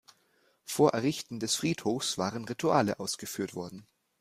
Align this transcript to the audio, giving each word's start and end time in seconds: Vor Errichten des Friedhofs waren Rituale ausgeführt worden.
Vor 0.65 0.95
Errichten 0.95 1.39
des 1.39 1.53
Friedhofs 1.57 2.17
waren 2.17 2.45
Rituale 2.45 2.99
ausgeführt 2.99 3.53
worden. 3.53 3.85